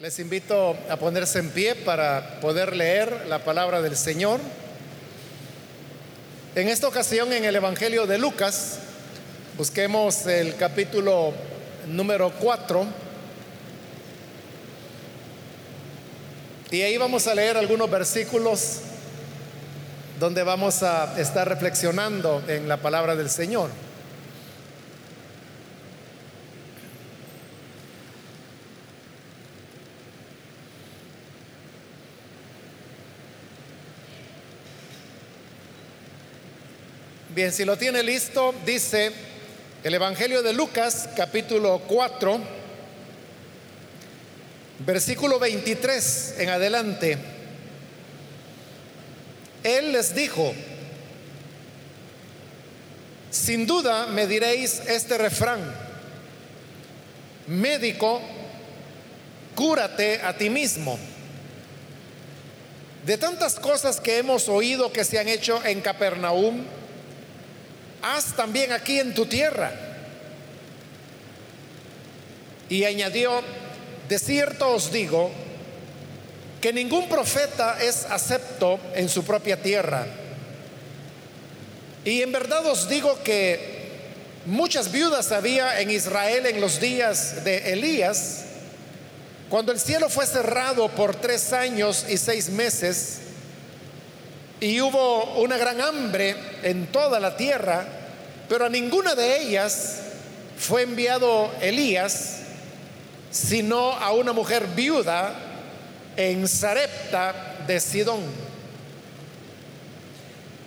[0.00, 4.40] Les invito a ponerse en pie para poder leer la palabra del Señor.
[6.54, 8.78] En esta ocasión en el Evangelio de Lucas,
[9.58, 11.34] busquemos el capítulo
[11.86, 12.86] número 4.
[16.70, 18.76] Y ahí vamos a leer algunos versículos
[20.18, 23.68] donde vamos a estar reflexionando en la palabra del Señor.
[37.40, 39.12] Bien, si lo tiene listo, dice
[39.82, 42.38] el Evangelio de Lucas, capítulo 4,
[44.80, 47.16] versículo 23 en adelante.
[49.64, 50.52] Él les dijo,
[53.30, 55.60] sin duda me diréis este refrán,
[57.46, 58.20] médico,
[59.54, 60.98] cúrate a ti mismo.
[63.06, 66.66] De tantas cosas que hemos oído que se han hecho en Capernaum,
[68.02, 69.72] haz también aquí en tu tierra.
[72.68, 73.42] Y añadió,
[74.08, 75.30] de cierto os digo,
[76.60, 80.06] que ningún profeta es acepto en su propia tierra.
[82.04, 83.80] Y en verdad os digo que
[84.46, 88.44] muchas viudas había en Israel en los días de Elías,
[89.48, 93.18] cuando el cielo fue cerrado por tres años y seis meses,
[94.60, 97.86] y hubo una gran hambre en toda la tierra,
[98.48, 100.00] pero a ninguna de ellas
[100.58, 102.40] fue enviado Elías,
[103.30, 105.32] sino a una mujer viuda
[106.16, 108.20] en Sarepta de Sidón.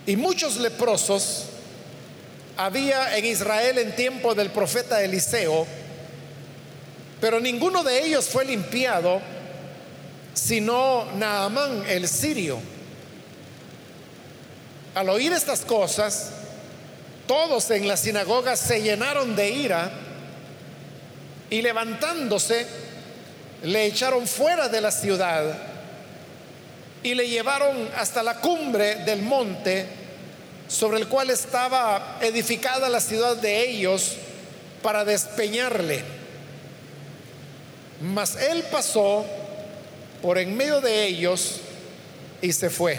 [0.06, 1.44] Y muchos leprosos
[2.56, 5.66] había en Israel en tiempo del profeta Eliseo,
[7.20, 9.20] pero ninguno de ellos fue limpiado,
[10.34, 12.73] sino Naamán el sirio.
[14.94, 16.30] Al oír estas cosas,
[17.26, 19.90] todos en la sinagoga se llenaron de ira
[21.50, 22.66] y levantándose,
[23.62, 25.42] le echaron fuera de la ciudad
[27.02, 29.86] y le llevaron hasta la cumbre del monte
[30.68, 34.12] sobre el cual estaba edificada la ciudad de ellos
[34.82, 36.02] para despeñarle.
[38.00, 39.24] Mas él pasó
[40.22, 41.60] por en medio de ellos
[42.40, 42.98] y se fue.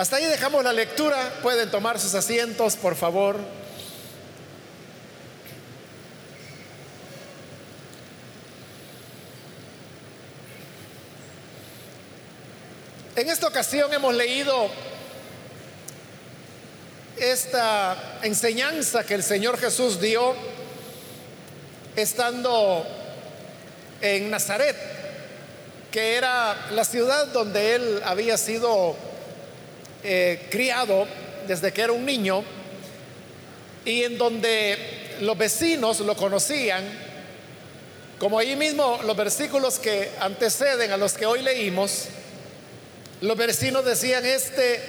[0.00, 1.30] Hasta ahí dejamos la lectura.
[1.42, 3.36] Pueden tomar sus asientos, por favor.
[13.14, 14.70] En esta ocasión hemos leído
[17.18, 20.34] esta enseñanza que el Señor Jesús dio
[21.94, 22.86] estando
[24.00, 24.76] en Nazaret,
[25.92, 29.09] que era la ciudad donde él había sido
[30.02, 31.06] eh, criado
[31.46, 32.42] desde que era un niño
[33.84, 36.84] y en donde los vecinos lo conocían,
[38.18, 42.06] como ahí mismo los versículos que anteceden a los que hoy leímos,
[43.20, 44.80] los vecinos decían, este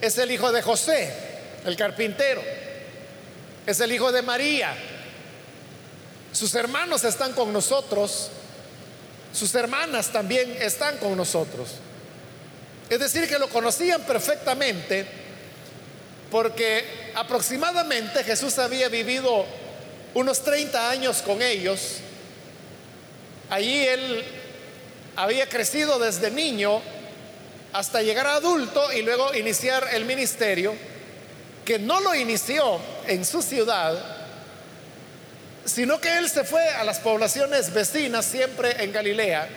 [0.00, 1.12] es el hijo de José,
[1.64, 2.42] el carpintero,
[3.66, 4.74] es el hijo de María,
[6.32, 8.30] sus hermanos están con nosotros,
[9.32, 11.68] sus hermanas también están con nosotros.
[12.90, 15.06] Es decir, que lo conocían perfectamente
[16.30, 19.46] porque aproximadamente Jesús había vivido
[20.14, 21.98] unos 30 años con ellos.
[23.50, 24.24] Allí él
[25.16, 26.80] había crecido desde niño
[27.72, 30.74] hasta llegar a adulto y luego iniciar el ministerio,
[31.64, 33.96] que no lo inició en su ciudad,
[35.64, 39.48] sino que él se fue a las poblaciones vecinas, siempre en Galilea,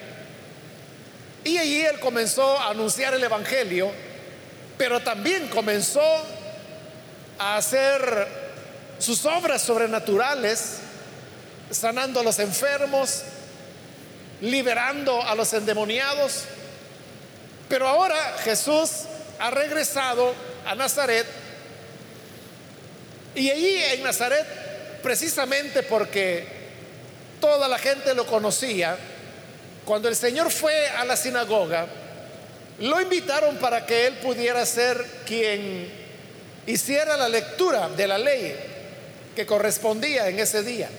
[1.47, 3.91] y allí él comenzó a anunciar el Evangelio,
[4.78, 6.02] pero también comenzó
[7.40, 8.28] a hacer
[9.00, 10.78] sus obras sobrenaturales,
[11.72, 13.24] sanando a los enfermos,
[14.42, 16.44] liberando a los endemoniados.
[17.69, 18.89] Pero ahora Jesús
[19.39, 20.33] ha regresado
[20.66, 21.25] a Nazaret
[23.36, 24.45] y allí en Nazaret,
[25.04, 26.48] precisamente porque
[27.39, 28.98] toda la gente lo conocía,
[29.88, 31.88] cuando el Señor fue a la sinagoga,
[32.80, 35.89] lo invitaron para que él pudiera ser quien
[36.66, 38.54] hiciera la lectura de la ley
[39.34, 40.89] que correspondía en ese día.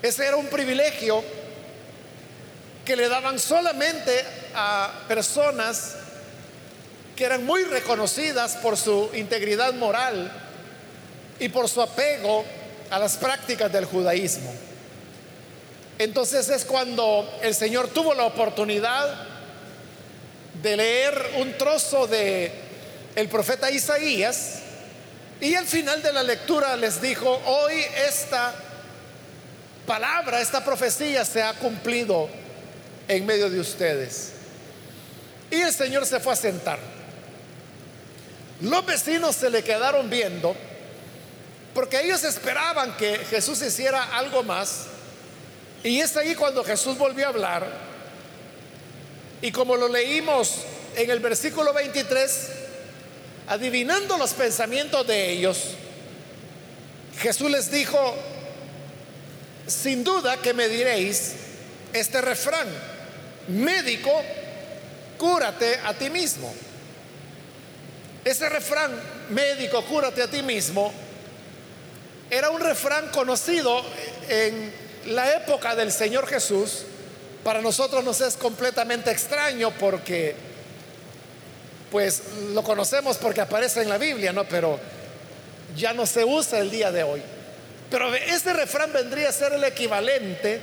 [0.00, 1.24] Ese era un privilegio
[2.84, 5.96] que le daban solamente a personas
[7.16, 10.30] que eran muy reconocidas por su integridad moral
[11.40, 12.44] y por su apego
[12.88, 14.67] a las prácticas del judaísmo.
[15.98, 19.26] Entonces es cuando el Señor tuvo la oportunidad
[20.62, 22.52] de leer un trozo de
[23.16, 24.60] el profeta Isaías
[25.40, 27.74] y al final de la lectura les dijo, hoy
[28.06, 28.54] esta
[29.86, 32.28] palabra, esta profecía se ha cumplido
[33.08, 34.32] en medio de ustedes.
[35.50, 36.78] Y el Señor se fue a sentar.
[38.60, 40.54] Los vecinos se le quedaron viendo
[41.74, 44.86] porque ellos esperaban que Jesús hiciera algo más.
[45.84, 47.66] Y es ahí cuando Jesús volvió a hablar.
[49.40, 50.56] Y como lo leímos
[50.96, 52.48] en el versículo 23,
[53.46, 55.74] adivinando los pensamientos de ellos,
[57.20, 58.14] Jesús les dijo,
[59.66, 61.34] sin duda que me diréis
[61.92, 62.68] este refrán,
[63.48, 64.10] médico,
[65.16, 66.52] cúrate a ti mismo.
[68.24, 68.92] Ese refrán,
[69.30, 70.92] médico, cúrate a ti mismo,
[72.30, 73.82] era un refrán conocido
[74.28, 76.82] en la época del Señor Jesús.
[77.44, 80.34] Para nosotros nos es completamente extraño porque,
[81.90, 82.22] pues,
[82.52, 84.44] lo conocemos porque aparece en la Biblia, ¿no?
[84.44, 84.78] Pero
[85.76, 87.22] ya no se usa el día de hoy.
[87.90, 90.60] Pero este refrán vendría a ser el equivalente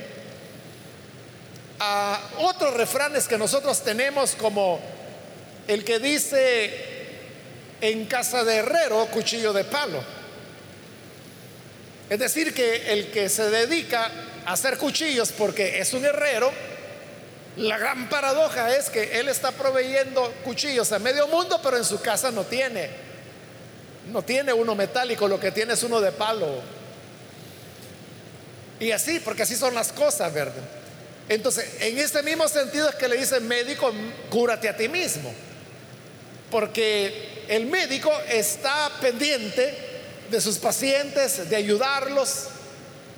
[1.78, 4.80] a otros refranes que nosotros tenemos como
[5.66, 6.96] el que dice
[7.80, 10.02] en casa de herrero, cuchillo de palo.
[12.08, 14.10] Es decir, que el que se dedica
[14.44, 16.52] a hacer cuchillos porque es un herrero,
[17.56, 22.00] la gran paradoja es que él está proveyendo cuchillos a medio mundo, pero en su
[22.00, 22.90] casa no tiene.
[24.12, 26.60] No tiene uno metálico, lo que tiene es uno de palo.
[28.78, 30.62] Y así, porque así son las cosas, ¿verdad?
[31.28, 33.92] Entonces, en este mismo sentido es que le dice médico,
[34.30, 35.34] cúrate a ti mismo.
[36.50, 39.85] Porque el médico está pendiente
[40.30, 42.48] de sus pacientes, de ayudarlos,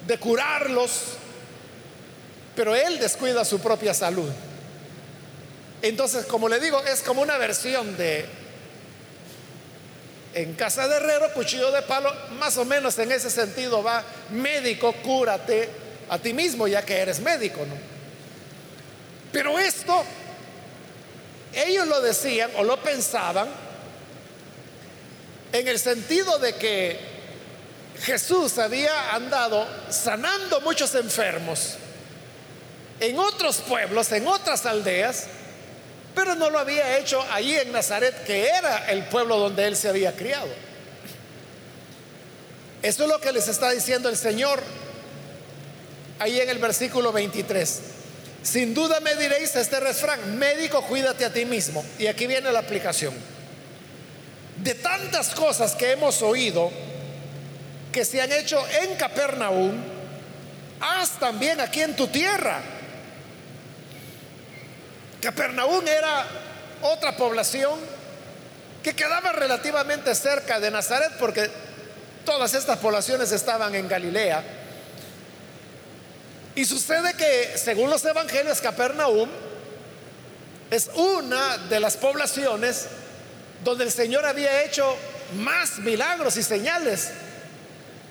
[0.07, 0.91] de curarlos,
[2.55, 4.31] pero él descuida su propia salud.
[5.83, 8.27] Entonces, como le digo, es como una versión de
[10.35, 14.93] en casa de herrero, cuchillo de palo, más o menos en ese sentido va, médico,
[15.03, 15.69] cúrate
[16.09, 17.75] a ti mismo ya que eres médico, ¿no?
[19.33, 20.05] Pero esto,
[21.53, 23.49] ellos lo decían o lo pensaban
[25.53, 26.99] en el sentido de que
[28.03, 31.77] Jesús había andado sanando muchos enfermos
[33.01, 35.27] en otros pueblos, en otras aldeas,
[36.15, 39.89] pero no lo había hecho allí en Nazaret, que era el pueblo donde él se
[39.89, 40.49] había criado.
[42.83, 44.63] Eso es lo que les está diciendo el Señor
[46.19, 47.81] ahí en el versículo 23.
[48.43, 51.85] Sin duda me diréis este refrán, médico, cuídate a ti mismo.
[51.99, 53.15] Y aquí viene la aplicación.
[54.63, 56.71] De tantas cosas que hemos oído
[57.93, 59.73] que se han hecho en Capernaum,
[60.81, 62.61] haz también aquí en tu tierra.
[65.21, 66.27] Capernaum era
[66.83, 67.79] otra población
[68.83, 71.51] que quedaba relativamente cerca de Nazaret porque
[72.25, 74.43] todas estas poblaciones estaban en Galilea.
[76.55, 79.29] Y sucede que, según los evangelios, Capernaum
[80.71, 82.87] es una de las poblaciones
[83.65, 84.97] donde el Señor había hecho
[85.37, 87.11] más milagros y señales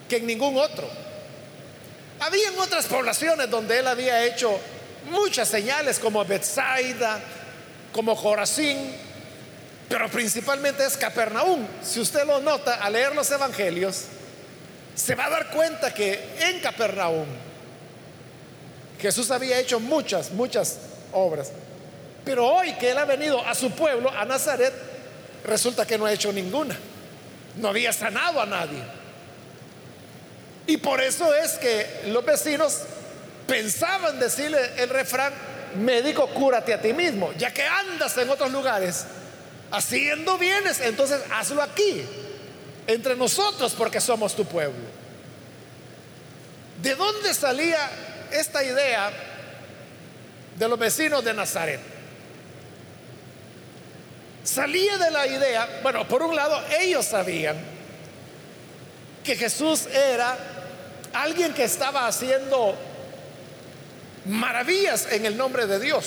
[0.09, 0.87] que en ningún otro.
[2.19, 4.59] Había en otras poblaciones donde él había hecho
[5.09, 7.19] muchas señales como Bethsaida,
[7.93, 8.95] como Jorazín,
[9.87, 11.65] pero principalmente es Capernaum.
[11.83, 14.03] Si usted lo nota al leer los evangelios,
[14.95, 17.27] se va a dar cuenta que en Capernaum
[18.99, 20.79] Jesús había hecho muchas, muchas
[21.13, 21.51] obras.
[22.25, 24.73] Pero hoy que Él ha venido a su pueblo, a Nazaret,
[25.43, 26.77] resulta que no ha hecho ninguna.
[27.55, 28.83] No había sanado a nadie.
[30.67, 32.81] Y por eso es que los vecinos
[33.47, 35.33] pensaban decirle el refrán,
[35.75, 37.31] médico, cúrate a ti mismo.
[37.37, 39.05] Ya que andas en otros lugares
[39.71, 42.03] haciendo bienes, entonces hazlo aquí,
[42.85, 44.85] entre nosotros, porque somos tu pueblo.
[46.81, 47.89] ¿De dónde salía
[48.31, 49.11] esta idea
[50.57, 51.79] de los vecinos de Nazaret.
[54.47, 57.57] Salía de la idea, bueno, por un lado ellos sabían
[59.21, 60.37] que Jesús era
[61.11, 62.73] alguien que estaba haciendo
[64.23, 66.05] maravillas en el nombre de Dios.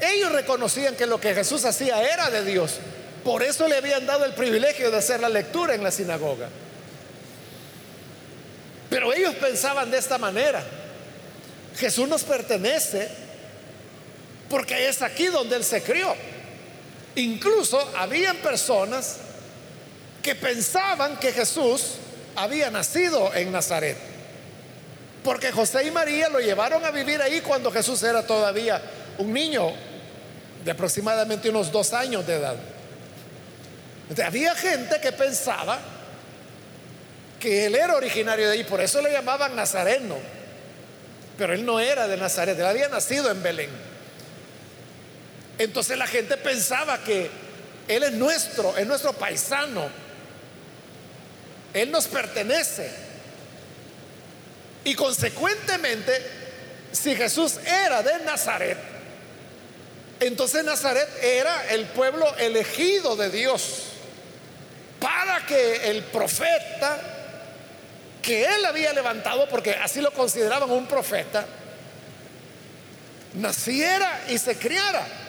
[0.00, 2.78] Ellos reconocían que lo que Jesús hacía era de Dios.
[3.24, 6.48] Por eso le habían dado el privilegio de hacer la lectura en la sinagoga.
[8.88, 10.62] Pero ellos pensaban de esta manera.
[11.76, 13.08] Jesús nos pertenece
[14.48, 16.14] porque es aquí donde Él se crió.
[17.16, 19.18] Incluso habían personas
[20.22, 21.96] que pensaban que Jesús
[22.34, 23.96] había nacido en Nazaret.
[25.22, 28.82] Porque José y María lo llevaron a vivir ahí cuando Jesús era todavía
[29.18, 29.72] un niño
[30.64, 32.56] de aproximadamente unos dos años de edad.
[34.24, 35.78] había gente que pensaba
[37.38, 40.16] que él era originario de ahí, por eso le llamaban Nazareno.
[41.36, 43.93] Pero él no era de Nazaret, él había nacido en Belén.
[45.58, 47.30] Entonces la gente pensaba que
[47.86, 49.88] él es nuestro, es nuestro paisano.
[51.72, 52.90] Él nos pertenece.
[54.84, 56.12] Y consecuentemente,
[56.92, 58.78] si Jesús era de Nazaret,
[60.20, 63.82] entonces Nazaret era el pueblo elegido de Dios
[65.00, 66.98] para que el profeta
[68.22, 71.44] que él había levantado, porque así lo consideraban un profeta,
[73.34, 75.23] naciera y se criara.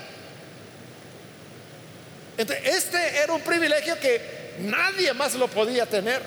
[2.37, 6.21] Este era un privilegio que nadie más lo podía tener.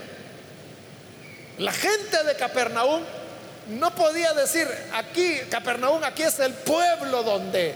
[1.59, 3.03] La gente de Capernaum
[3.69, 7.75] no podía decir, aquí, Capernaum, aquí es el pueblo donde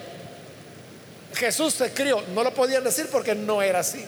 [1.34, 2.22] Jesús se crió.
[2.34, 4.04] No lo podían decir porque no era así.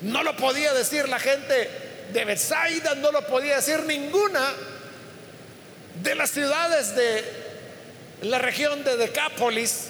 [0.00, 1.68] No lo podía decir la gente
[2.12, 4.52] de Bethsaida, no lo podía decir ninguna
[6.02, 7.24] de las ciudades de
[8.22, 9.88] la región de Decápolis,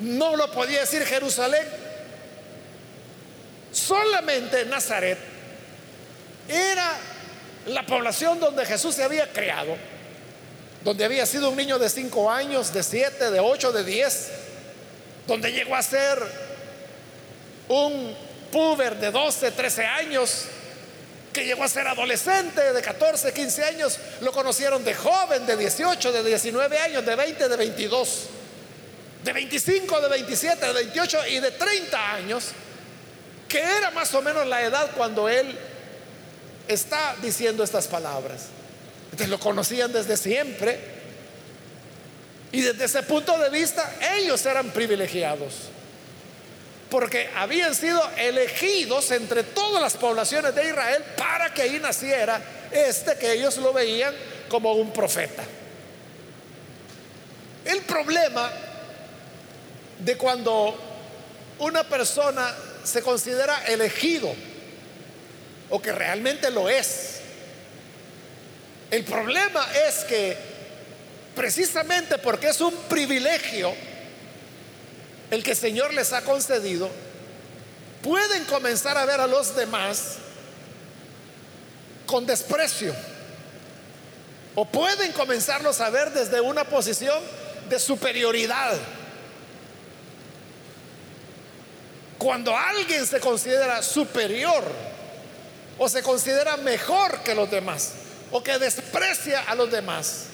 [0.00, 1.79] no lo podía decir Jerusalén.
[3.86, 5.18] Solamente Nazaret
[6.48, 6.98] era
[7.66, 9.76] la población donde Jesús se había creado,
[10.84, 14.28] donde había sido un niño de cinco años, de siete, de ocho, de diez,
[15.26, 16.18] donde llegó a ser
[17.68, 18.14] un
[18.52, 20.44] puber de 12, 13 años,
[21.32, 26.12] que llegó a ser adolescente de 14, 15 años, lo conocieron de joven, de 18,
[26.12, 28.20] de 19 años, de 20, de 22,
[29.22, 32.46] de 25, de 27, de 28 y de 30 años,
[33.50, 35.58] que era más o menos la edad cuando él
[36.68, 38.46] está diciendo estas palabras.
[39.06, 40.78] Entonces lo conocían desde siempre
[42.52, 45.54] y desde ese punto de vista ellos eran privilegiados
[46.88, 52.40] porque habían sido elegidos entre todas las poblaciones de Israel para que ahí naciera
[52.70, 54.14] este que ellos lo veían
[54.48, 55.42] como un profeta.
[57.64, 58.50] El problema
[59.98, 60.76] de cuando
[61.58, 62.52] una persona
[62.84, 64.34] se considera elegido
[65.68, 67.20] o que realmente lo es,
[68.90, 70.36] el problema es que
[71.34, 73.72] precisamente porque es un privilegio,
[75.30, 76.90] el que el Señor les ha concedido,
[78.02, 80.16] pueden comenzar a ver a los demás
[82.06, 82.92] con desprecio.
[84.56, 87.22] O pueden comenzarlos a ver desde una posición
[87.68, 88.76] de superioridad.
[92.20, 94.62] Cuando alguien se considera superior
[95.78, 97.92] o se considera mejor que los demás
[98.30, 100.24] o que desprecia a los demás,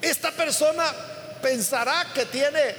[0.00, 0.92] esta persona
[1.40, 2.74] pensará que tiene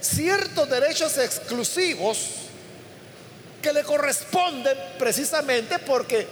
[0.00, 2.28] ciertos derechos exclusivos
[3.60, 6.26] que le corresponden precisamente porque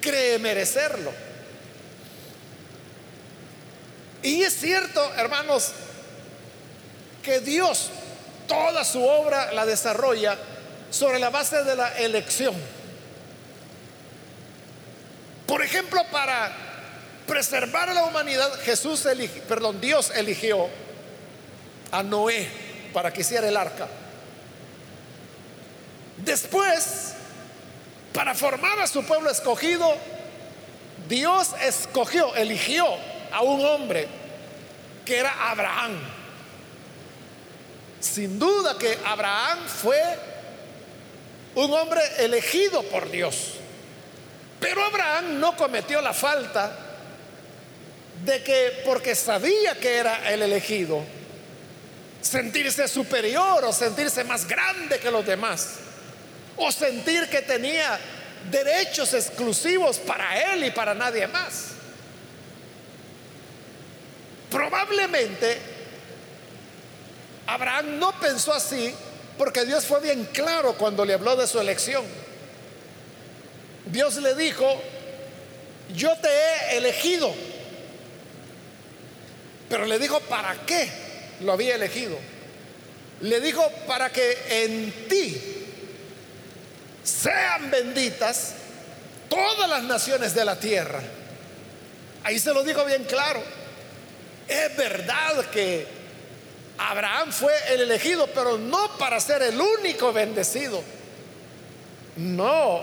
[0.00, 1.12] cree merecerlo.
[4.22, 5.72] Y es cierto, hermanos,
[7.22, 7.90] que Dios
[8.52, 10.36] toda su obra la desarrolla
[10.90, 12.54] sobre la base de la elección.
[15.46, 16.52] Por ejemplo, para
[17.26, 20.68] preservar a la humanidad, Jesús eligió, perdón, Dios eligió
[21.90, 22.48] a Noé
[22.92, 23.88] para que hiciera el arca.
[26.18, 27.14] Después,
[28.12, 29.94] para formar a su pueblo escogido,
[31.08, 32.86] Dios escogió, eligió
[33.32, 34.08] a un hombre
[35.04, 36.21] que era Abraham.
[38.02, 40.02] Sin duda que Abraham fue
[41.54, 43.54] un hombre elegido por Dios.
[44.58, 46.76] Pero Abraham no cometió la falta
[48.24, 51.02] de que porque sabía que era el elegido,
[52.20, 55.74] sentirse superior o sentirse más grande que los demás,
[56.56, 57.98] o sentir que tenía
[58.50, 61.68] derechos exclusivos para él y para nadie más.
[64.50, 65.71] Probablemente
[67.46, 68.94] Abraham no pensó así
[69.38, 72.04] porque Dios fue bien claro cuando le habló de su elección.
[73.86, 74.66] Dios le dijo,
[75.94, 77.34] yo te he elegido,
[79.68, 80.88] pero le dijo, ¿para qué?
[81.42, 82.16] lo había elegido.
[83.20, 85.40] Le dijo, para que en ti
[87.04, 88.54] sean benditas
[89.28, 91.00] todas las naciones de la tierra.
[92.24, 93.42] Ahí se lo dijo bien claro.
[94.48, 95.86] Es verdad que
[96.78, 100.82] Abraham fue el elegido, pero no para ser el único bendecido.
[102.16, 102.82] No.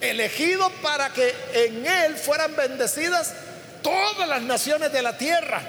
[0.00, 3.32] elegido para que en él fueran bendecidas
[3.82, 5.62] todas las naciones de la tierra.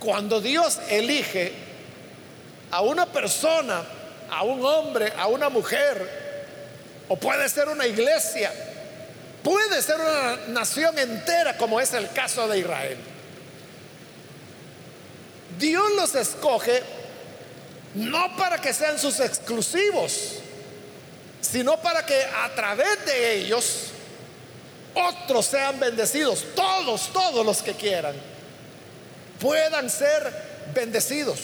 [0.00, 1.52] Cuando Dios elige
[2.70, 3.82] a una persona,
[4.30, 6.28] a un hombre, a una mujer,
[7.08, 8.52] o puede ser una iglesia,
[9.42, 12.98] puede ser una nación entera como es el caso de Israel.
[15.58, 16.82] Dios los escoge
[17.94, 20.34] no para que sean sus exclusivos,
[21.40, 23.88] sino para que a través de ellos
[24.94, 28.14] otros sean bendecidos, todos, todos los que quieran,
[29.40, 30.32] puedan ser
[30.74, 31.38] bendecidos.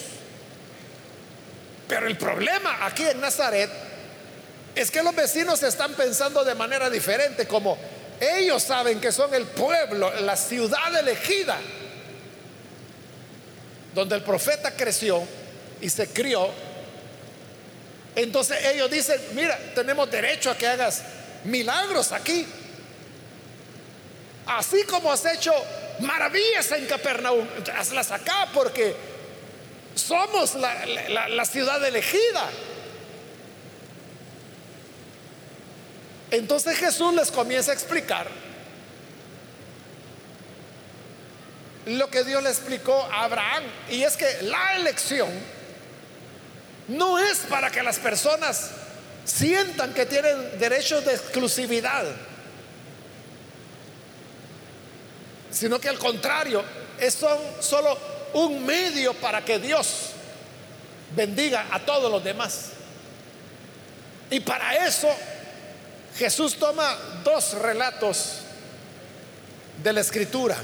[1.87, 3.69] Pero el problema aquí en Nazaret
[4.75, 7.77] es que los vecinos están pensando de manera diferente, como
[8.19, 11.57] ellos saben que son el pueblo, la ciudad elegida,
[13.95, 15.23] donde el profeta creció
[15.81, 16.49] y se crió.
[18.15, 21.01] Entonces ellos dicen, mira, tenemos derecho a que hagas
[21.45, 22.45] milagros aquí.
[24.45, 25.53] Así como has hecho
[25.99, 28.95] maravillas en Capernaum, hazlas acá porque
[29.95, 32.49] somos la, la ciudad elegida.
[36.31, 38.27] Entonces Jesús les comienza a explicar
[41.85, 43.63] lo que Dios le explicó a Abraham.
[43.89, 45.29] Y es que la elección
[46.87, 48.71] no es para que las personas
[49.25, 52.05] sientan que tienen derechos de exclusividad,
[55.51, 56.63] sino que al contrario,
[57.09, 57.97] son solo
[58.33, 60.11] un medio para que Dios
[61.15, 62.71] bendiga a todos los demás.
[64.29, 65.09] Y para eso
[66.17, 68.39] Jesús toma dos relatos
[69.83, 70.57] de la escritura.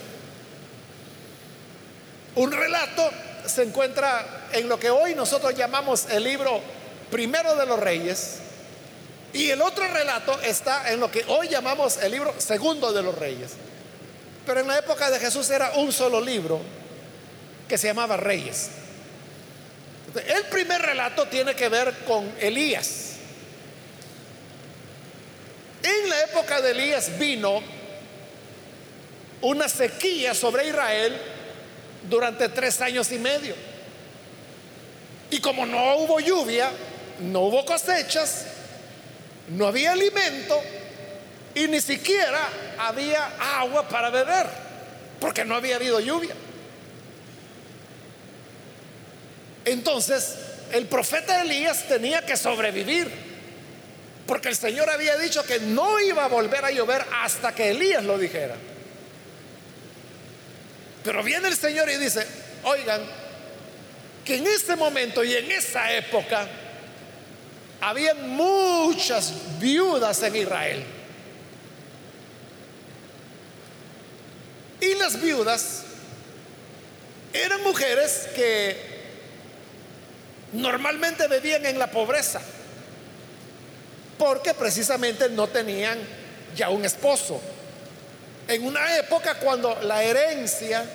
[2.36, 3.10] Un relato
[3.46, 6.62] se encuentra en lo que hoy nosotros llamamos el libro
[7.10, 8.38] primero de los reyes
[9.34, 13.18] y el otro relato está en lo que hoy llamamos el libro segundo de los
[13.18, 13.52] reyes.
[14.46, 16.60] Pero en la época de Jesús era un solo libro
[17.68, 18.70] que se llamaba Reyes.
[20.28, 23.12] El primer relato tiene que ver con Elías.
[25.84, 27.62] En la época de Elías vino
[29.42, 31.18] una sequía sobre Israel
[32.10, 33.56] durante tres años y medio.
[35.30, 36.70] Y como no hubo lluvia,
[37.20, 38.46] no hubo cosechas,
[39.50, 40.62] no había alimento
[41.56, 44.48] y ni siquiera había agua para beber,
[45.20, 46.34] porque no había habido lluvia.
[49.66, 50.36] Entonces,
[50.72, 53.32] el profeta Elías tenía que sobrevivir.
[54.26, 58.04] Porque el Señor había dicho que no iba a volver a llover hasta que Elías
[58.04, 58.56] lo dijera.
[61.04, 62.26] Pero viene el Señor y dice,
[62.64, 63.02] oigan,
[64.24, 66.48] que en ese momento y en esa época
[67.82, 70.84] había muchas viudas en Israel.
[74.80, 75.84] Y las viudas
[77.34, 78.92] eran mujeres que
[80.54, 82.42] normalmente vivían en la pobreza
[84.18, 85.98] porque precisamente no tenían
[86.56, 87.42] ya un esposo.
[88.48, 90.86] En una época cuando la herencia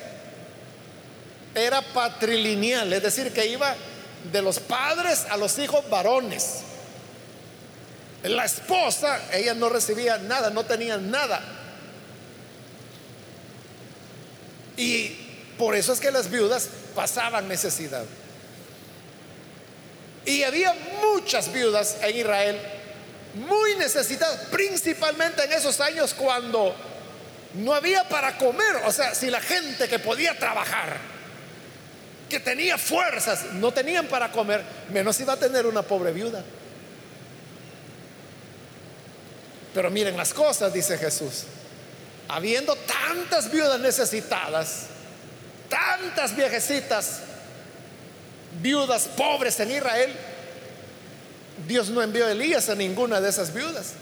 [1.55, 3.75] era patrilineal, es decir, que iba
[4.31, 6.61] de los padres a los hijos varones.
[8.23, 11.41] La esposa, ella no recibía nada, no tenía nada.
[14.77, 15.09] Y
[15.57, 18.05] por eso es que las viudas pasaban necesidad.
[20.27, 22.61] Y había muchas viudas en Israel
[23.35, 26.75] muy necesitadas, principalmente en esos años cuando
[27.57, 28.83] no había para comer.
[28.87, 30.99] O sea, si la gente que podía trabajar,
[32.29, 36.43] que tenía fuerzas, no tenían para comer, menos iba a tener una pobre viuda.
[39.75, 41.45] Pero miren las cosas, dice Jesús.
[42.29, 44.87] Habiendo tantas viudas necesitadas,
[45.69, 47.21] tantas viejecitas,
[48.61, 50.13] viudas pobres en Israel,
[51.69, 53.93] Dios no envió a Elías a ninguna de esas viudas,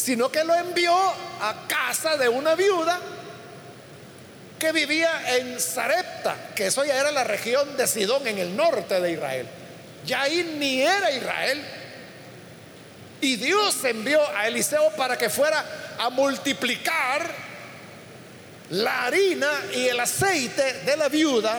[0.00, 3.00] sino que lo envió a casa de una viuda
[4.58, 9.00] que vivía en Sarepta, que eso ya era la región de Sidón en el norte
[9.00, 9.46] de Israel.
[10.04, 11.62] Ya ahí ni era Israel.
[13.20, 15.64] Y Dios envió a Eliseo para que fuera
[15.98, 17.30] a multiplicar
[18.70, 21.58] la harina y el aceite de la viuda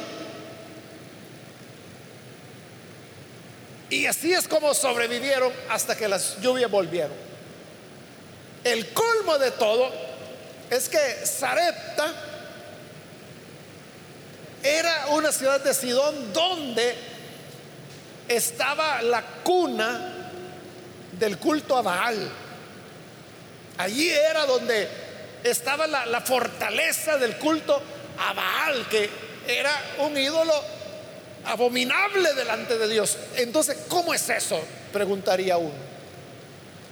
[3.91, 7.31] Y así es como sobrevivieron hasta que las lluvias volvieron.
[8.63, 9.91] El colmo de todo
[10.69, 12.13] es que Sarepta
[14.63, 16.95] era una ciudad de Sidón donde
[18.28, 20.30] estaba la cuna
[21.13, 22.32] del culto a Baal.
[23.78, 24.88] Allí era donde
[25.43, 27.82] estaba la, la fortaleza del culto
[28.19, 29.10] a Baal, que
[29.47, 30.54] era un ídolo
[31.45, 33.17] abominable delante de Dios.
[33.38, 34.62] Entonces, ¿cómo es eso?
[34.93, 35.90] Preguntaría uno.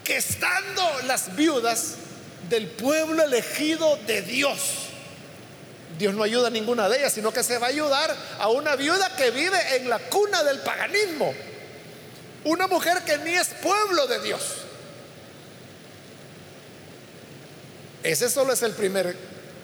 [0.10, 1.94] Estando las viudas
[2.50, 4.60] del pueblo elegido de Dios,
[6.00, 8.76] Dios no ayuda a ninguna de ellas, sino que se va a ayudar a una
[8.76, 11.32] viuda que vive en la cuna del paganismo.
[12.44, 14.42] Una mujer que ni es pueblo de Dios.
[18.02, 19.16] Ese solo es el primer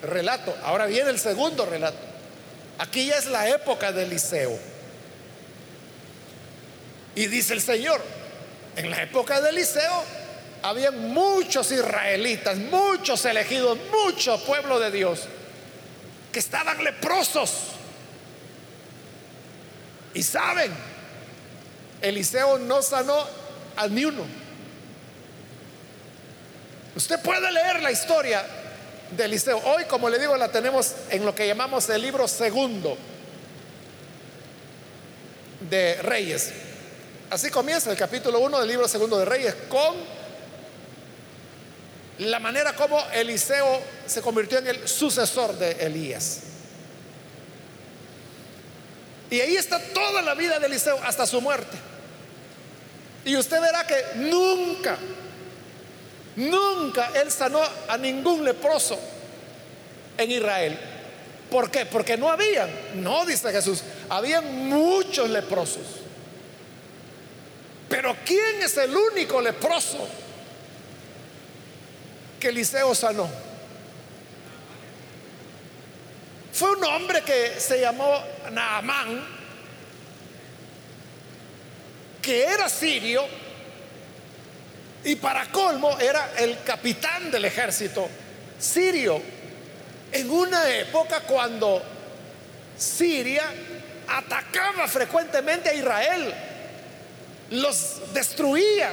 [0.04, 0.56] relato.
[0.64, 1.98] Ahora viene el segundo relato.
[2.78, 4.60] Aquí ya es la época de Eliseo.
[7.16, 8.02] Y dice el Señor,
[8.76, 10.04] en la época de Eliseo
[10.66, 15.22] había muchos israelitas, muchos elegidos, mucho pueblo de Dios
[16.32, 17.52] que estaban leprosos.
[20.16, 20.72] Y saben,
[22.02, 23.28] Eliseo no sanó
[23.76, 24.26] a ni uno.
[26.96, 28.44] Usted puede leer la historia
[29.12, 29.60] de Eliseo.
[29.66, 32.98] Hoy, como le digo, la tenemos en lo que llamamos el libro segundo
[35.70, 36.52] de Reyes.
[37.30, 40.15] Así comienza el capítulo 1 del libro segundo de Reyes con
[42.20, 46.40] la manera como Eliseo se convirtió en el sucesor de Elías.
[49.30, 51.78] Y ahí está toda la vida de Eliseo hasta su muerte.
[53.26, 54.98] Y usted verá que nunca,
[56.36, 58.98] nunca él sanó a ningún leproso
[60.18, 60.80] en Israel.
[61.50, 61.86] ¿Por qué?
[61.86, 65.84] Porque no habían, no dice Jesús, habían muchos leprosos.
[67.90, 70.08] Pero ¿quién es el único leproso
[72.46, 73.28] que Eliseo sanó?
[76.54, 79.20] Fue un hombre que se llamó Naamán,
[82.22, 83.26] que era sirio
[85.06, 88.08] y para colmo era el capitán del ejército
[88.60, 89.20] sirio
[90.12, 91.82] en una época cuando
[92.78, 93.46] Siria
[94.08, 96.32] atacaba frecuentemente a Israel
[97.50, 98.92] los destruía.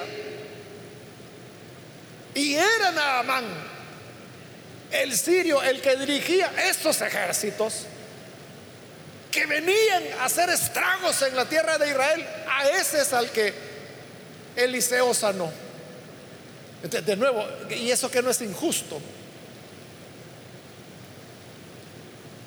[2.34, 3.44] Y era Naamán,
[4.90, 7.86] el sirio, el que dirigía estos ejércitos
[9.30, 12.26] que venían a hacer estragos en la tierra de Israel.
[12.48, 13.52] A ese es al que
[14.54, 15.50] Eliseo sanó.
[16.82, 19.00] De nuevo, y eso que no es injusto.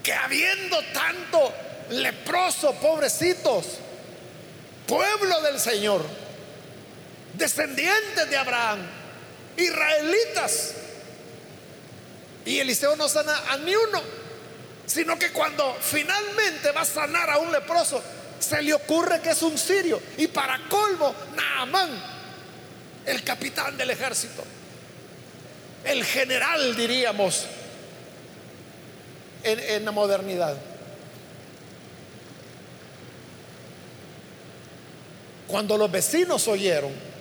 [0.03, 1.53] Que habiendo tanto
[1.89, 3.65] leproso, pobrecitos,
[4.87, 6.05] pueblo del Señor,
[7.33, 8.79] descendientes de Abraham,
[9.57, 10.73] israelitas.
[12.45, 14.01] Y Eliseo no sana a ni uno,
[14.85, 18.01] sino que cuando finalmente va a sanar a un leproso,
[18.39, 20.01] se le ocurre que es un sirio.
[20.17, 21.89] Y para colmo, Naamán,
[23.05, 24.43] el capitán del ejército,
[25.83, 27.45] el general, diríamos,
[29.43, 30.55] en, en la modernidad.
[35.47, 37.14] Cuando los vecinos oyeron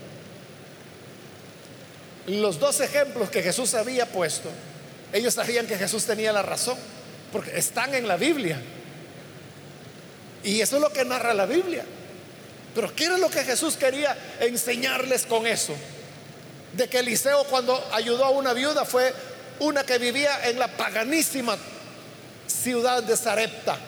[2.27, 4.51] los dos ejemplos que Jesús había puesto,
[5.13, 6.77] ellos sabían que Jesús tenía la razón,
[7.33, 8.61] porque están en la Biblia.
[10.43, 11.85] Y eso es lo que narra la Biblia.
[12.75, 15.75] Pero ¿qué era lo que Jesús quería enseñarles con eso?
[16.73, 19.15] De que Eliseo cuando ayudó a una viuda fue
[19.61, 21.57] una que vivía en la paganísima
[22.47, 23.79] ciudad de Sarepta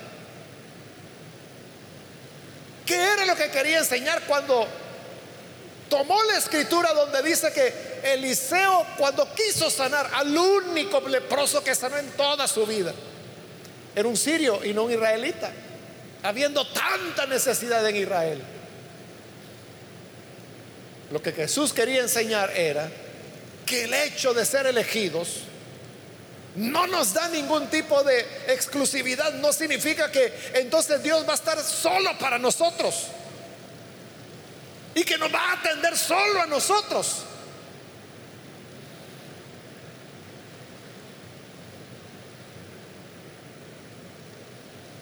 [2.87, 4.67] ¿Qué era lo que quería enseñar cuando
[5.89, 11.97] tomó la escritura donde dice que Eliseo cuando quiso sanar al único leproso que sanó
[11.97, 12.93] en toda su vida?
[13.95, 15.51] Era un sirio y no un israelita,
[16.23, 18.43] habiendo tanta necesidad en Israel.
[21.11, 22.91] Lo que Jesús quería enseñar era
[23.65, 25.41] que el hecho de ser elegidos
[26.57, 29.35] no nos da ningún tipo de exclusividad.
[29.35, 33.09] No significa que entonces Dios va a estar solo para nosotros.
[34.97, 37.19] Y que nos va a atender solo a nosotros.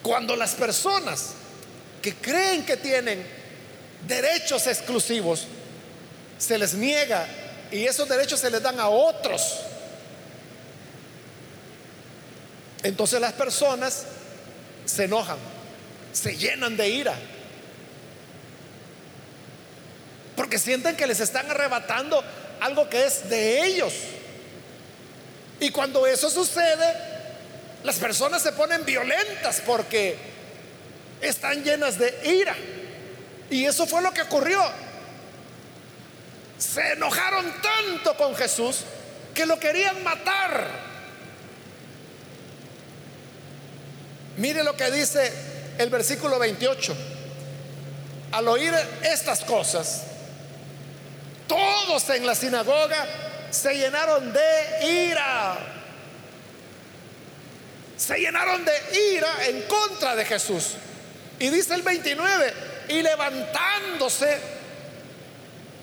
[0.03, 1.31] Cuando las personas
[2.03, 3.27] que creen que tienen
[4.07, 5.47] derechos exclusivos,
[6.37, 7.27] se les niega
[7.71, 9.65] y esos derechos se les dan a otros
[12.85, 14.05] Entonces las personas
[14.85, 15.39] se enojan,
[16.13, 17.15] se llenan de ira,
[20.37, 22.23] porque sienten que les están arrebatando
[22.61, 23.93] algo que es de ellos.
[25.61, 26.95] Y cuando eso sucede,
[27.85, 30.17] las personas se ponen violentas porque
[31.21, 32.55] están llenas de ira.
[33.51, 34.61] Y eso fue lo que ocurrió.
[36.59, 38.81] Se enojaron tanto con Jesús
[39.35, 40.67] que lo querían matar.
[44.37, 45.33] Mire lo que dice
[45.79, 46.97] el versículo 28.
[48.33, 50.03] Al oír estas cosas,
[51.47, 53.07] todos en la sinagoga
[53.51, 55.57] se llenaron de ira.
[57.97, 58.73] Se llenaron de
[59.15, 60.75] ira en contra de Jesús.
[61.39, 62.55] Y dice el 29,
[62.89, 64.39] y levantándose,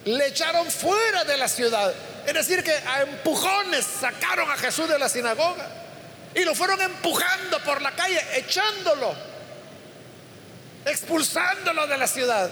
[0.05, 1.93] le echaron fuera de la ciudad.
[2.25, 5.67] Es decir, que a empujones sacaron a Jesús de la sinagoga
[6.35, 9.13] y lo fueron empujando por la calle, echándolo,
[10.85, 12.49] expulsándolo de la ciudad.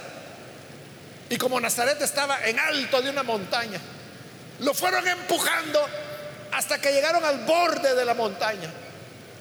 [1.29, 3.79] Y como Nazaret estaba en alto de una montaña,
[4.59, 5.85] lo fueron empujando
[6.51, 8.69] hasta que llegaron al borde de la montaña.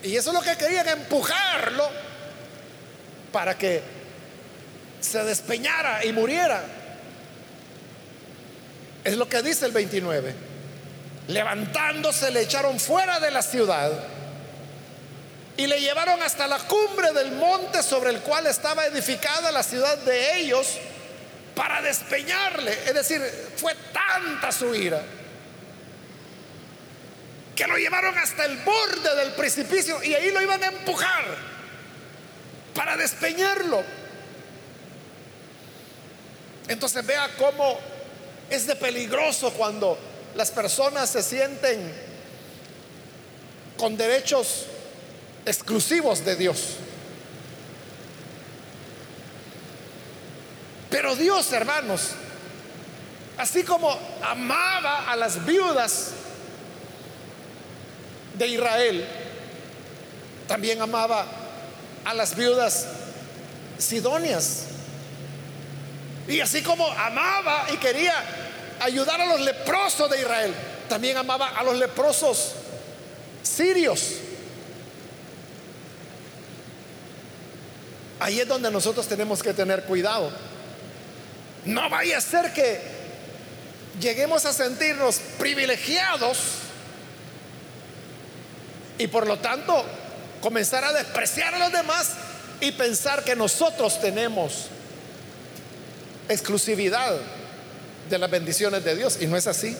[0.03, 1.89] Y eso es lo que querían, empujarlo
[3.33, 3.83] para que
[5.01, 6.63] se despeñara y muriera.
[9.03, 10.35] Es lo que dice el 29.
[11.29, 13.91] Levantándose le echaron fuera de la ciudad
[15.57, 19.99] y le llevaron hasta la cumbre del monte sobre el cual estaba edificada la ciudad
[19.99, 20.79] de ellos
[21.59, 22.73] para despeñarle.
[22.87, 23.21] Es decir,
[23.57, 25.03] fue tanta su ira
[27.57, 31.25] que lo llevaron hasta el borde del precipicio y ahí lo iban a empujar
[32.77, 33.83] para despeñarlo.
[36.69, 37.81] Entonces vea cómo
[38.49, 39.99] es de peligroso cuando
[40.37, 41.93] las personas se sienten
[43.77, 44.67] con derechos
[45.45, 46.77] exclusivos de Dios.
[50.91, 52.11] Pero Dios, hermanos,
[53.37, 56.13] así como amaba a las viudas
[58.35, 59.07] de Israel,
[60.47, 61.27] también amaba
[62.05, 62.87] a las viudas
[63.79, 64.65] sidonias.
[66.27, 68.15] Y así como amaba y quería
[68.81, 70.55] ayudar a los leprosos de Israel,
[70.89, 72.55] también amaba a los leprosos
[73.43, 74.15] sirios.
[78.21, 80.33] Ahí es donde nosotros tenemos que tener cuidado.
[81.65, 82.81] No vaya a ser que
[84.01, 86.39] lleguemos a sentirnos privilegiados
[88.99, 89.85] y por lo tanto
[90.41, 92.11] comenzar a despreciar a los demás
[92.61, 94.67] y pensar que nosotros tenemos
[96.29, 97.17] exclusividad
[98.09, 99.77] de las bendiciones de Dios y no es así.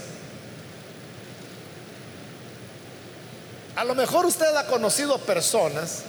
[3.77, 6.03] A lo mejor usted ha conocido personas,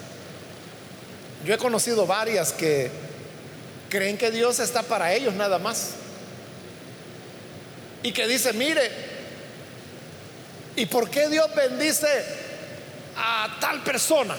[1.46, 2.90] yo he conocido varias que
[3.90, 5.96] creen que Dios está para ellos nada más.
[8.04, 8.90] Y que dice, mire,
[10.76, 12.08] ¿y por qué Dios bendice
[13.18, 14.36] a tal persona?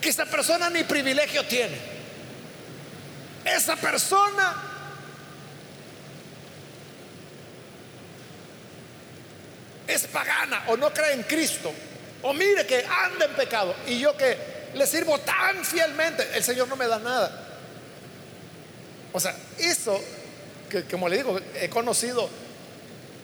[0.00, 1.76] Que esa persona ni privilegio tiene.
[3.44, 4.54] Esa persona
[9.86, 11.72] es pagana o no cree en Cristo.
[12.22, 13.74] O mire que anda en pecado.
[13.86, 14.36] Y yo que
[14.74, 17.49] le sirvo tan fielmente, el Señor no me da nada.
[19.12, 20.00] O sea, eso,
[20.68, 22.28] que como le digo, he conocido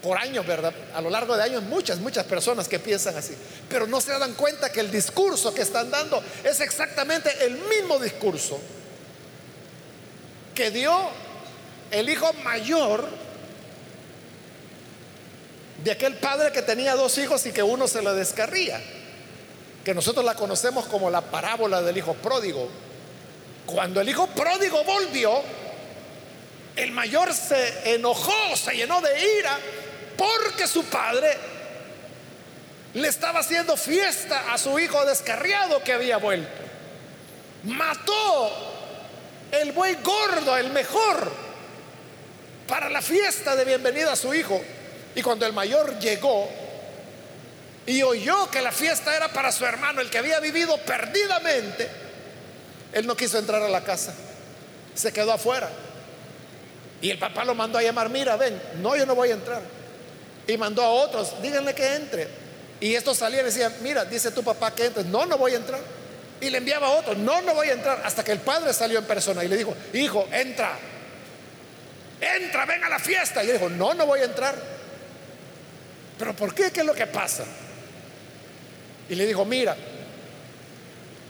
[0.03, 0.72] por años, ¿verdad?
[0.94, 3.35] A lo largo de años muchas, muchas personas que piensan así.
[3.68, 7.99] Pero no se dan cuenta que el discurso que están dando es exactamente el mismo
[7.99, 8.61] discurso
[10.55, 10.92] que dio
[11.90, 13.07] el hijo mayor
[15.85, 18.81] de aquel padre que tenía dos hijos y que uno se lo descarría,
[19.85, 22.68] que nosotros la conocemos como la parábola del hijo pródigo.
[23.66, 25.42] Cuando el hijo pródigo volvió,
[26.76, 29.58] el mayor se enojó, se llenó de ira
[30.16, 31.36] porque su padre
[32.94, 36.64] le estaba haciendo fiesta a su hijo descarriado que había vuelto.
[37.64, 38.52] Mató
[39.52, 41.32] el buey gordo, el mejor,
[42.68, 44.62] para la fiesta de bienvenida a su hijo.
[45.14, 46.48] Y cuando el mayor llegó
[47.86, 51.88] y oyó que la fiesta era para su hermano, el que había vivido perdidamente,
[52.92, 54.14] él no quiso entrar a la casa,
[54.94, 55.70] se quedó afuera.
[57.06, 59.62] Y el papá lo mandó a llamar, mira, ven, no, yo no voy a entrar.
[60.44, 62.26] Y mandó a otros, díganle que entre.
[62.80, 65.04] Y estos salían y decían, mira, dice tu papá que entre.
[65.04, 65.78] No, no voy a entrar.
[66.40, 68.02] Y le enviaba a otros, no, no voy a entrar.
[68.04, 70.76] Hasta que el padre salió en persona y le dijo, hijo, entra.
[72.20, 73.44] Entra, ven a la fiesta.
[73.44, 74.56] Y él dijo, no, no voy a entrar.
[76.18, 76.72] Pero ¿por qué?
[76.72, 77.44] ¿Qué es lo que pasa?
[79.08, 79.76] Y le dijo, mira,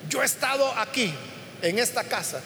[0.09, 1.13] yo he estado aquí,
[1.61, 2.41] en esta casa,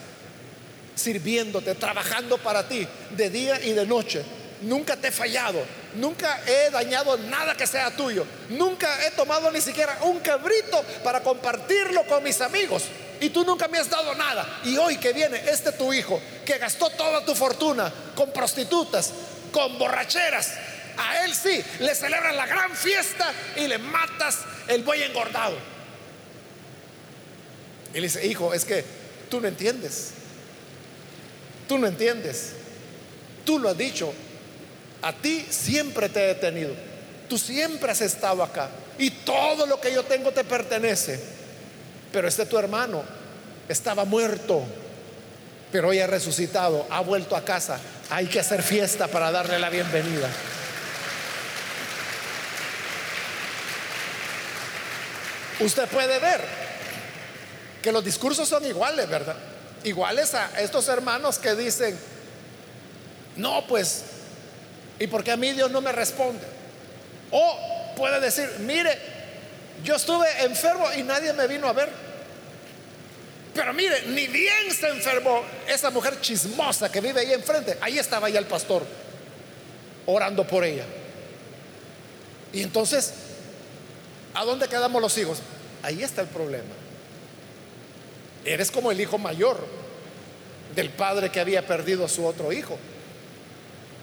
[1.00, 4.22] sirviéndote, trabajando para ti, de día y de noche.
[4.62, 9.60] Nunca te he fallado, nunca he dañado nada que sea tuyo, nunca he tomado ni
[9.60, 12.84] siquiera un cabrito para compartirlo con mis amigos.
[13.20, 14.60] Y tú nunca me has dado nada.
[14.64, 19.12] Y hoy que viene este tu hijo, que gastó toda tu fortuna con prostitutas,
[19.52, 20.52] con borracheras,
[20.96, 25.56] A él sí, le celebran la gran fiesta y le matas el buey engordado.
[27.92, 28.84] Y le dice, hijo, es que
[29.30, 30.12] tú no entiendes.
[31.70, 32.50] Tú no entiendes.
[33.44, 34.12] Tú lo has dicho.
[35.02, 36.74] A ti siempre te he tenido.
[37.28, 38.68] Tú siempre has estado acá.
[38.98, 41.20] Y todo lo que yo tengo te pertenece.
[42.12, 43.04] Pero este tu hermano
[43.68, 44.64] estaba muerto.
[45.70, 46.88] Pero hoy ha resucitado.
[46.90, 47.78] Ha vuelto a casa.
[48.10, 50.28] Hay que hacer fiesta para darle la bienvenida.
[55.60, 56.40] Usted puede ver
[57.80, 59.36] que los discursos son iguales, ¿verdad?
[59.84, 61.98] Iguales a estos hermanos que dicen,
[63.36, 64.02] no, pues,
[64.98, 66.46] ¿y por qué a mí Dios no me responde?
[67.30, 68.98] O puede decir, mire,
[69.82, 71.88] yo estuve enfermo y nadie me vino a ver.
[73.54, 77.78] Pero mire, ni bien se enfermó esa mujer chismosa que vive ahí enfrente.
[77.80, 78.84] Ahí estaba ya el pastor
[80.06, 80.84] orando por ella.
[82.52, 83.12] Y entonces,
[84.34, 85.38] ¿a dónde quedamos los hijos?
[85.82, 86.74] Ahí está el problema.
[88.44, 89.58] Eres como el hijo mayor
[90.74, 92.78] del padre que había perdido a su otro hijo.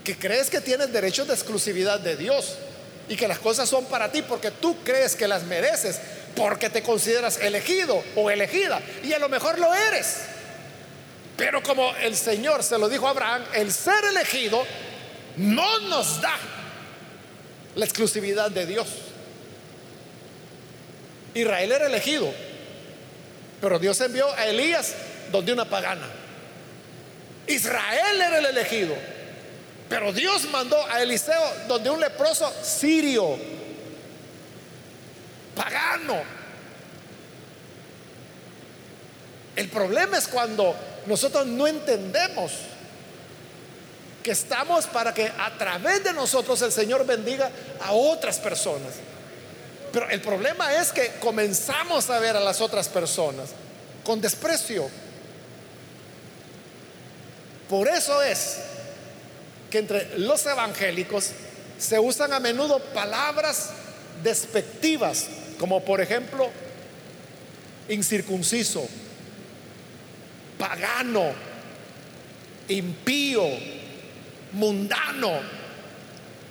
[0.03, 2.55] Que crees que tienes derechos de exclusividad de Dios
[3.09, 5.99] y que las cosas son para ti porque tú crees que las mereces,
[6.35, 10.17] porque te consideras elegido o elegida y a lo mejor lo eres.
[11.35, 14.63] Pero como el Señor se lo dijo a Abraham, el ser elegido
[15.37, 16.35] no nos da
[17.75, 18.87] la exclusividad de Dios.
[21.35, 22.33] Israel era elegido,
[23.61, 24.93] pero Dios envió a Elías
[25.31, 26.07] donde una pagana.
[27.47, 28.95] Israel era el elegido,
[29.89, 33.37] pero Dios mandó a Eliseo donde un leproso sirio,
[35.55, 36.21] pagano.
[39.55, 40.75] El problema es cuando
[41.07, 42.51] nosotros no entendemos
[44.21, 47.49] que estamos para que a través de nosotros el Señor bendiga
[47.81, 48.93] a otras personas.
[49.91, 53.49] Pero el problema es que comenzamos a ver a las otras personas
[54.03, 54.89] con desprecio.
[57.69, 58.57] Por eso es
[59.69, 61.31] que entre los evangélicos
[61.77, 63.71] se usan a menudo palabras
[64.23, 65.27] despectivas,
[65.59, 66.49] como por ejemplo
[67.89, 68.87] incircunciso,
[70.57, 71.31] pagano,
[72.67, 73.45] impío,
[74.53, 75.39] mundano.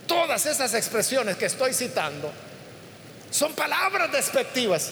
[0.06, 2.30] Todas esas expresiones que estoy citando
[3.36, 4.90] son palabras despectivas.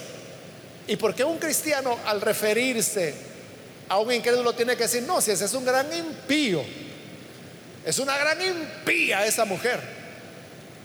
[0.86, 3.14] ¿Y por qué un cristiano al referirse
[3.88, 6.62] a un incrédulo tiene que decir, no, si ese es un gran impío,
[7.86, 9.80] es una gran impía esa mujer,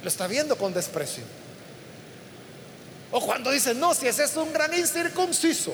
[0.01, 1.23] lo está viendo con desprecio.
[3.11, 5.73] O cuando dice, no, si ese es un gran incircunciso,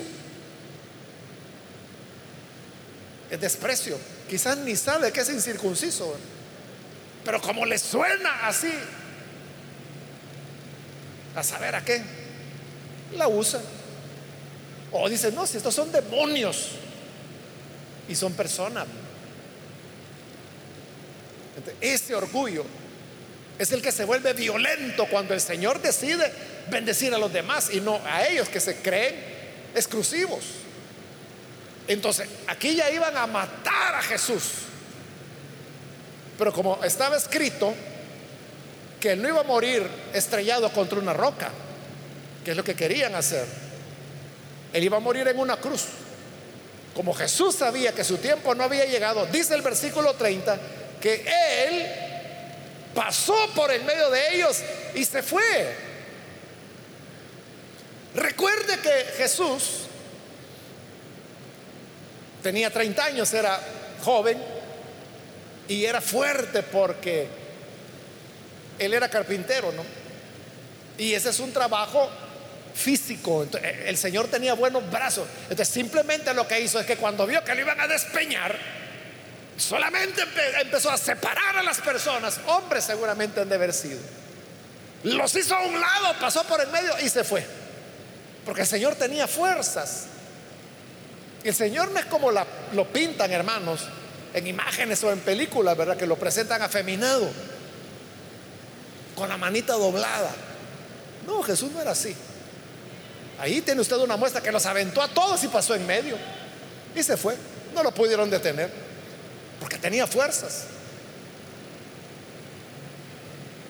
[3.30, 3.96] es desprecio.
[4.28, 6.16] Quizás ni sabe que es incircunciso,
[7.24, 8.72] pero como le suena así,
[11.36, 12.02] a saber a qué,
[13.16, 13.60] la usa.
[14.90, 16.70] O dice, no, si estos son demonios
[18.08, 18.86] y son personas.
[21.80, 22.64] Este orgullo
[23.58, 26.32] es el que se vuelve violento cuando el Señor decide
[26.70, 29.14] bendecir a los demás y no a ellos que se creen
[29.74, 30.44] exclusivos.
[31.88, 34.42] Entonces, aquí ya iban a matar a Jesús.
[36.38, 37.74] Pero como estaba escrito,
[39.00, 41.50] que él no iba a morir estrellado contra una roca,
[42.44, 43.46] que es lo que querían hacer.
[44.72, 45.84] Él iba a morir en una cruz.
[46.94, 50.58] Como Jesús sabía que su tiempo no había llegado, dice el versículo 30,
[51.00, 51.26] que
[51.68, 51.86] él
[52.94, 54.62] pasó por el medio de ellos
[54.94, 55.74] y se fue.
[58.14, 59.82] Recuerde que Jesús
[62.42, 63.60] tenía 30 años, era
[64.02, 64.42] joven
[65.68, 67.28] y era fuerte porque
[68.78, 69.84] él era carpintero, ¿no?
[70.98, 72.10] Y ese es un trabajo
[72.74, 73.46] físico.
[73.60, 75.26] Eh, el Señor tenía buenos brazos.
[75.42, 78.56] Entonces simplemente lo que hizo es que cuando vio que lo iban a despeñar,
[79.56, 80.22] solamente
[80.60, 82.40] empezó a separar a las personas.
[82.46, 84.00] Hombres seguramente han de haber sido.
[85.02, 87.44] Los hizo a un lado, pasó por el medio y se fue.
[88.44, 90.06] Porque el Señor tenía fuerzas.
[91.42, 93.82] El Señor no es como lo pintan, hermanos,
[94.34, 95.96] en imágenes o en películas, ¿verdad?
[95.96, 97.30] Que lo presentan afeminado
[99.16, 100.30] con la manita doblada.
[101.26, 102.14] No, Jesús no era así.
[103.38, 106.16] Ahí tiene usted una muestra que los aventó a todos y pasó en medio.
[106.94, 107.36] Y se fue.
[107.74, 108.70] No lo pudieron detener.
[109.58, 110.66] Porque tenía fuerzas.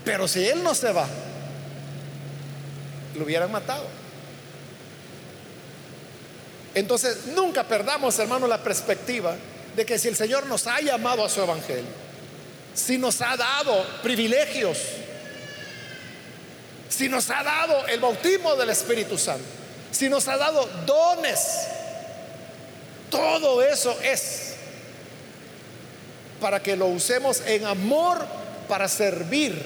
[0.04, 1.06] Pero si él no se va,
[3.16, 3.86] lo hubieran matado.
[6.74, 9.34] Entonces, nunca perdamos, hermano, la perspectiva
[9.74, 12.06] de que si el Señor nos ha llamado a su evangelio,
[12.74, 14.78] si nos ha dado privilegios,
[16.88, 19.44] si nos ha dado el bautismo del Espíritu Santo,
[19.90, 21.40] si nos ha dado dones,
[23.10, 24.54] todo eso es
[26.40, 28.24] para que lo usemos en amor
[28.68, 29.60] para servir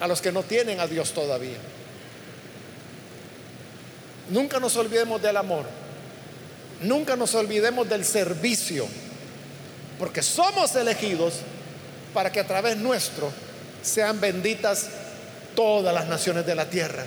[0.00, 1.58] a los que no tienen a Dios todavía.
[4.30, 5.66] Nunca nos olvidemos del amor.
[6.80, 8.86] Nunca nos olvidemos del servicio.
[9.98, 11.34] Porque somos elegidos
[12.14, 13.30] para que a través nuestro
[13.82, 14.88] sean benditas
[15.54, 17.06] todas las naciones de la tierra.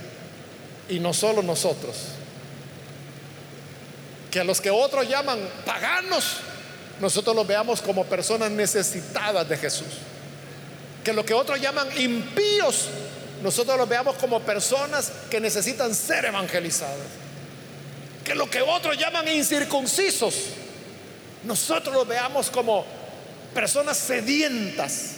[0.89, 1.95] Y no solo nosotros.
[4.31, 6.37] Que a los que otros llaman paganos,
[6.99, 9.87] nosotros los veamos como personas necesitadas de Jesús.
[11.03, 12.87] Que lo que otros llaman impíos,
[13.43, 17.07] nosotros los veamos como personas que necesitan ser evangelizadas.
[18.23, 20.35] Que lo que otros llaman incircuncisos,
[21.43, 22.85] nosotros los veamos como
[23.53, 25.15] personas sedientas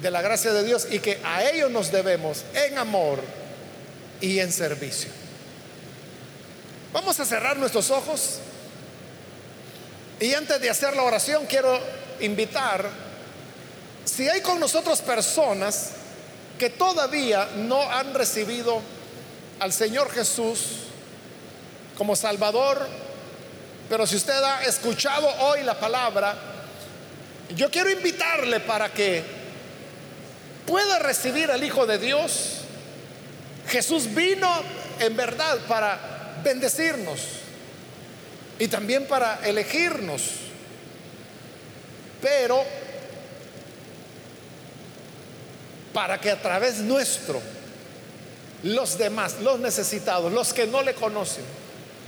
[0.00, 3.20] de la gracia de Dios y que a ellos nos debemos en amor
[4.20, 5.10] y en servicio.
[6.92, 8.38] Vamos a cerrar nuestros ojos
[10.18, 11.80] y antes de hacer la oración quiero
[12.20, 12.88] invitar,
[14.04, 15.92] si hay con nosotros personas
[16.58, 18.82] que todavía no han recibido
[19.60, 20.60] al Señor Jesús
[21.96, 22.86] como Salvador,
[23.88, 26.34] pero si usted ha escuchado hoy la palabra,
[27.54, 29.39] yo quiero invitarle para que
[30.70, 32.58] pueda recibir al Hijo de Dios.
[33.66, 34.48] Jesús vino
[35.00, 37.20] en verdad para bendecirnos
[38.56, 40.22] y también para elegirnos.
[42.22, 42.62] Pero
[45.92, 47.42] para que a través nuestro
[48.62, 51.44] los demás, los necesitados, los que no le conocen,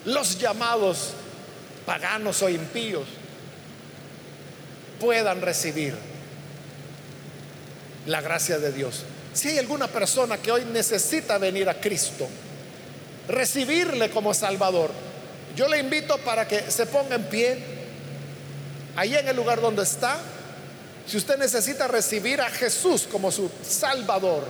[0.04, 1.14] los llamados
[1.84, 3.08] paganos o impíos,
[5.00, 6.11] puedan recibir
[8.06, 9.04] la gracia de Dios.
[9.32, 12.28] Si hay alguna persona que hoy necesita venir a Cristo,
[13.28, 14.90] recibirle como Salvador,
[15.56, 17.58] yo le invito para que se ponga en pie,
[18.96, 20.18] ahí en el lugar donde está.
[21.06, 24.44] Si usted necesita recibir a Jesús como su Salvador,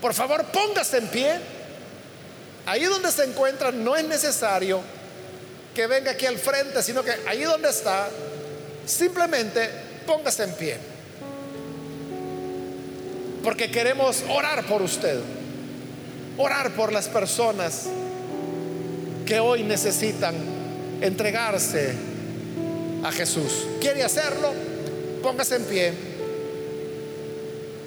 [0.00, 1.40] por favor póngase en pie.
[2.66, 4.80] Ahí donde se encuentra no es necesario
[5.74, 8.08] que venga aquí al frente, sino que ahí donde está,
[8.86, 9.68] simplemente
[10.06, 10.95] póngase en pie.
[13.46, 15.20] Porque queremos orar por usted,
[16.36, 17.84] orar por las personas
[19.24, 20.34] que hoy necesitan
[21.00, 21.94] entregarse
[23.04, 23.68] a Jesús.
[23.80, 24.52] ¿Quiere hacerlo?
[25.22, 25.92] Póngase en pie.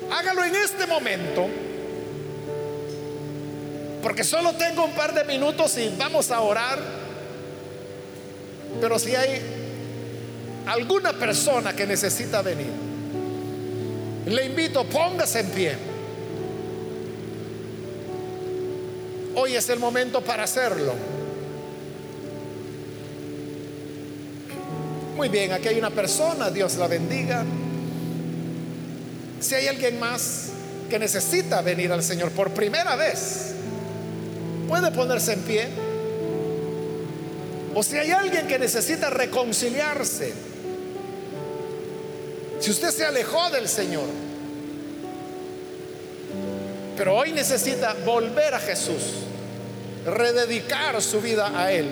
[0.09, 1.47] Hágalo en este momento.
[4.01, 6.79] Porque solo tengo un par de minutos y vamos a orar.
[8.79, 9.41] Pero si hay
[10.67, 12.88] alguna persona que necesita venir,
[14.29, 15.75] le invito, póngase en pie.
[19.35, 20.93] Hoy es el momento para hacerlo.
[25.15, 27.43] Muy bien, aquí hay una persona, Dios la bendiga.
[29.39, 30.49] Si hay alguien más
[30.89, 33.53] que necesita venir al Señor por primera vez,
[34.67, 35.67] puede ponerse en pie.
[37.73, 40.33] O si hay alguien que necesita reconciliarse,
[42.59, 44.07] si usted se alejó del Señor,
[46.97, 49.01] pero hoy necesita volver a Jesús,
[50.05, 51.87] rededicar su vida a Él,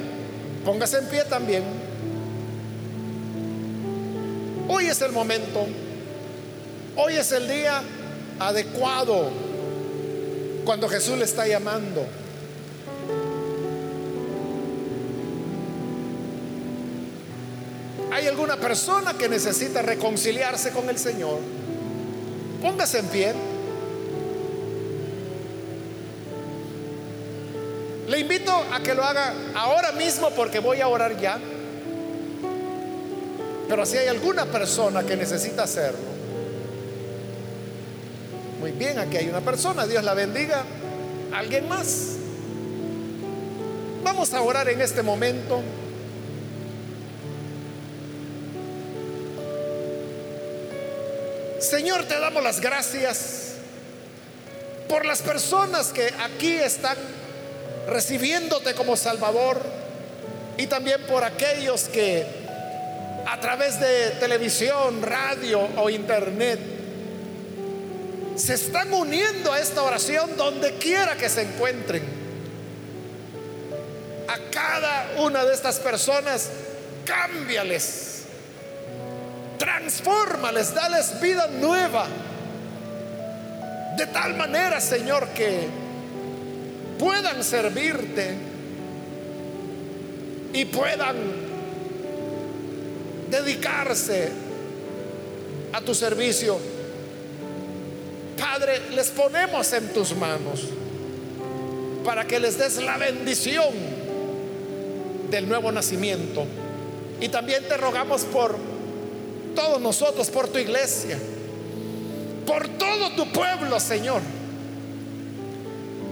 [0.65, 1.63] póngase en pie también.
[4.67, 5.65] Hoy es el momento,
[6.97, 7.81] hoy es el día
[8.39, 9.31] adecuado
[10.65, 12.05] cuando Jesús le está llamando.
[18.47, 21.39] ¿Hay alguna persona que necesita reconciliarse con el Señor?
[22.61, 23.33] Póngase en pie.
[28.07, 31.37] Le invito a que lo haga ahora mismo porque voy a orar ya.
[33.67, 36.07] Pero si hay alguna persona que necesita hacerlo,
[38.61, 40.63] muy bien, aquí hay una persona, Dios la bendiga.
[41.33, 42.13] ¿Alguien más?
[44.05, 45.61] Vamos a orar en este momento.
[51.67, 53.55] Señor, te damos las gracias
[54.87, 56.95] por las personas que aquí están
[57.89, 59.59] recibiéndote como Salvador
[60.57, 62.25] y también por aquellos que
[63.25, 66.57] a través de televisión, radio o internet,
[68.37, 72.03] se están uniendo a esta oración donde quiera que se encuentren.
[74.29, 76.49] A cada una de estas personas,
[77.03, 78.16] cámbiales,
[79.77, 82.07] transfórmales, dales vida nueva.
[83.97, 85.67] De tal manera, Señor, que
[86.99, 88.35] puedan servirte
[90.53, 91.15] y puedan
[93.29, 94.31] dedicarse
[95.73, 96.57] a tu servicio.
[98.37, 100.65] Padre, les ponemos en tus manos
[102.05, 103.73] para que les des la bendición
[105.29, 106.45] del nuevo nacimiento.
[107.19, 108.76] Y también te rogamos por
[109.57, 111.17] todos nosotros, por tu iglesia,
[112.45, 114.21] por todo tu pueblo, Señor,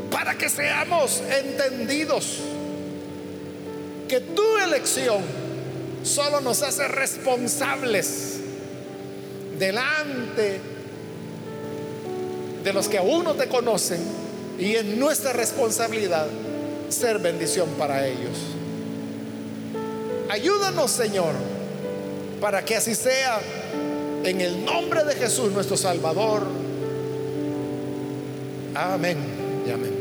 [0.09, 2.39] para que seamos entendidos
[4.07, 5.21] que tu elección
[6.01, 8.37] solo nos hace responsables
[9.59, 10.59] delante
[12.63, 13.99] de los que aún no te conocen
[14.57, 16.25] y en nuestra responsabilidad
[16.89, 18.39] ser bendición para ellos.
[20.31, 21.54] Ayúdanos, Señor,
[22.45, 23.39] para que así sea
[24.23, 26.45] en el nombre de Jesús nuestro Salvador.
[28.75, 29.17] Amén
[29.65, 29.94] y amén.